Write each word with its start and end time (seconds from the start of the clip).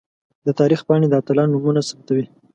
د 0.45 0.47
تاریخ 0.59 0.79
پاڼې 0.87 1.07
د 1.09 1.13
اتلانو 1.21 1.51
نومونه 1.55 1.81
ثبتوي. 1.89 2.25